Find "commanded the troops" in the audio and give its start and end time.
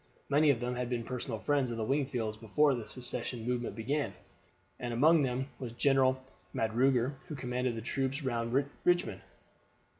7.35-8.23